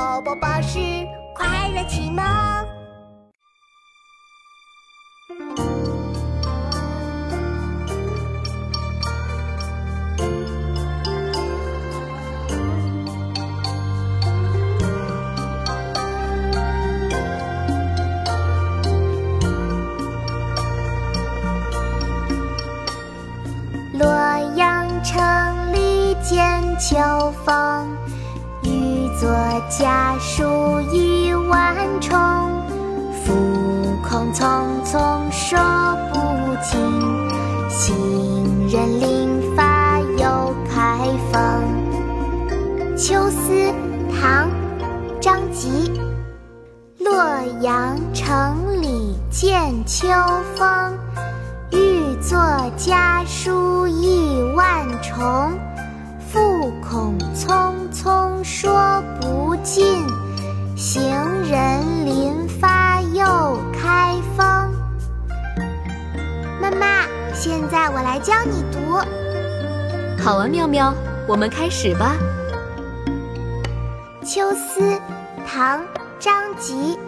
[0.00, 0.78] 宝宝巴士
[1.34, 2.24] 快乐启蒙。
[23.92, 24.08] 洛
[24.56, 25.20] 阳城
[25.74, 26.96] 里见秋
[27.44, 27.86] 风，
[29.70, 32.18] 家书一万重。
[33.22, 33.32] 复
[34.02, 34.44] 恐匆
[34.84, 35.56] 匆说
[36.12, 36.18] 不
[36.60, 36.80] 尽，
[37.70, 41.40] 行人临发又开封。
[42.96, 43.52] 《秋思》
[44.20, 44.48] 唐·
[45.20, 45.92] 张籍。
[46.98, 47.14] 洛
[47.60, 50.08] 阳城里见秋
[50.56, 50.98] 风。
[51.70, 52.36] 欲作
[52.76, 55.52] 家书意万重，
[56.28, 58.72] 复恐匆匆说
[68.22, 68.78] 教你读。
[70.22, 70.94] 好啊，妙妙，
[71.26, 72.16] 我们开始吧。
[74.26, 74.80] 《秋思》
[75.46, 75.80] 唐·
[76.18, 76.98] 张籍。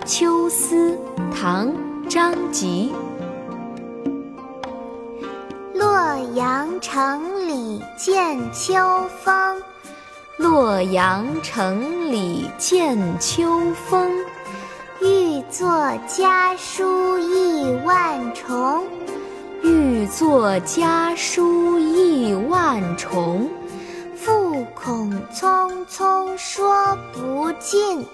[0.04, 0.90] 《秋思》
[1.34, 1.68] 唐·
[2.08, 2.94] 张籍。
[5.74, 5.88] 洛
[6.34, 8.74] 阳城里见秋
[9.24, 9.62] 风，
[10.36, 14.12] 洛阳城里见秋风。
[15.00, 18.65] 欲作家书意万重，欲
[20.06, 23.48] 作家书意万重。
[24.14, 28.04] 复恐匆匆说不尽，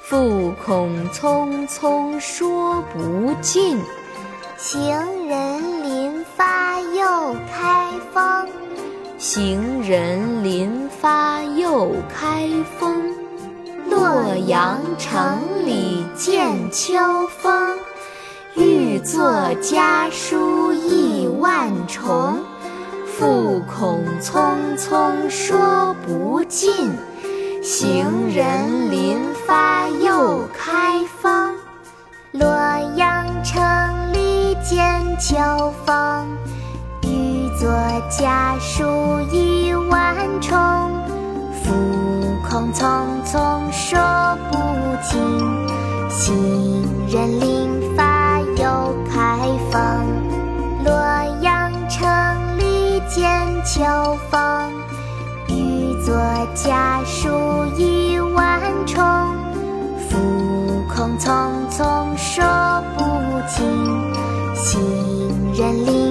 [0.00, 3.78] 复恐匆匆说不尽。
[4.56, 4.90] 行
[5.26, 8.46] 人临发又开封，
[9.18, 13.02] 行人临发又开封。
[13.88, 16.94] 洛阳城里见秋
[17.40, 17.78] 风，
[19.00, 22.38] 作家书意万重。
[23.06, 26.70] 复恐匆匆说不尽，
[27.62, 31.54] 行人临发又开封。
[32.32, 32.46] 洛
[32.96, 33.60] 阳城
[34.12, 35.36] 里见秋
[35.84, 36.26] 风，
[37.02, 37.68] 欲作
[38.08, 38.84] 家书
[39.32, 40.56] 意万重。
[41.62, 41.72] 复
[42.48, 42.84] 恐匆
[43.24, 43.98] 匆说
[44.50, 44.56] 不
[45.02, 45.20] 尽，
[46.08, 47.59] 行人临
[53.72, 53.84] 秋
[54.28, 54.72] 风，
[55.46, 56.12] 欲作
[56.56, 57.28] 家书
[57.76, 59.00] 一万重，
[60.08, 60.18] 浮
[60.92, 61.30] 空匆
[61.70, 62.42] 匆说
[62.98, 63.04] 不
[63.48, 64.12] 清，
[64.56, 64.80] 行
[65.54, 66.09] 人离。